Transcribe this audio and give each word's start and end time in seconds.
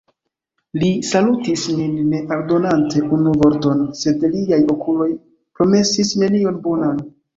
Li 0.83 0.87
salutis 1.09 1.65
nin 1.81 1.91
ne 2.13 2.21
aldonante 2.37 3.03
unu 3.17 3.33
vorton, 3.43 3.83
sed 4.01 4.25
liaj 4.37 4.59
okuloj 4.77 5.11
promesis 5.61 6.15
nenion 6.23 6.59
bonan. 6.67 7.05